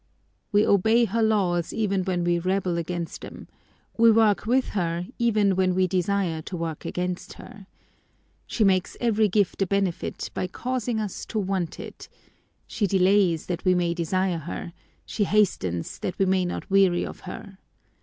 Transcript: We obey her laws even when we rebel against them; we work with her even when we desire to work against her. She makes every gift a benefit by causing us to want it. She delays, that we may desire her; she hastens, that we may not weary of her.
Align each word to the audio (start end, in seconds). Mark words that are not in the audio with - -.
We 0.51 0.65
obey 0.65 1.05
her 1.05 1.21
laws 1.21 1.71
even 1.71 2.03
when 2.05 2.23
we 2.23 2.39
rebel 2.39 2.75
against 2.79 3.21
them; 3.21 3.47
we 3.97 4.09
work 4.09 4.47
with 4.47 4.69
her 4.69 5.05
even 5.19 5.55
when 5.55 5.75
we 5.75 5.85
desire 5.85 6.41
to 6.41 6.57
work 6.57 6.85
against 6.85 7.33
her. 7.33 7.67
She 8.47 8.63
makes 8.63 8.97
every 8.99 9.27
gift 9.29 9.61
a 9.61 9.67
benefit 9.67 10.31
by 10.33 10.47
causing 10.47 10.99
us 10.99 11.23
to 11.27 11.37
want 11.37 11.79
it. 11.79 12.09
She 12.65 12.87
delays, 12.87 13.45
that 13.45 13.63
we 13.63 13.75
may 13.75 13.93
desire 13.93 14.39
her; 14.39 14.73
she 15.05 15.23
hastens, 15.25 15.99
that 15.99 16.17
we 16.17 16.25
may 16.25 16.45
not 16.45 16.71
weary 16.71 17.05
of 17.05 17.19
her. 17.19 17.59